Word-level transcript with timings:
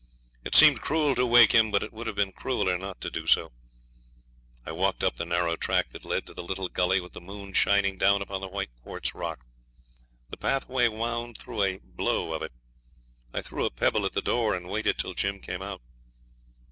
It 0.43 0.55
seemed 0.55 0.81
cruel 0.81 1.13
to 1.13 1.27
wake 1.27 1.51
him, 1.51 1.69
but 1.69 1.83
it 1.83 1.93
would 1.93 2.07
have 2.07 2.15
been 2.15 2.31
crueller 2.31 2.75
not 2.79 2.99
to 3.01 3.11
do 3.11 3.27
so. 3.27 3.51
I 4.65 4.71
walked 4.71 5.03
up 5.03 5.17
the 5.17 5.27
narrow 5.27 5.55
track 5.55 5.91
that 5.91 6.05
led 6.05 6.23
up 6.23 6.25
to 6.25 6.33
the 6.33 6.41
little 6.41 6.69
gully 6.69 6.99
with 6.99 7.13
the 7.13 7.21
moon 7.21 7.53
shining 7.53 7.99
down 7.99 8.23
upon 8.23 8.41
the 8.41 8.47
white 8.47 8.71
quartz 8.81 9.13
rock. 9.13 9.45
The 10.31 10.37
pathway 10.37 10.87
wound 10.87 11.37
through 11.37 11.61
a 11.61 11.77
'blow' 11.77 12.33
of 12.33 12.41
it. 12.41 12.51
I 13.31 13.43
threw 13.43 13.63
a 13.63 13.69
pebble 13.69 14.03
at 14.07 14.13
the 14.13 14.23
door 14.23 14.55
and 14.55 14.69
waited 14.69 14.97
till 14.97 15.13
Jim 15.13 15.39
came 15.39 15.61
out. 15.61 15.83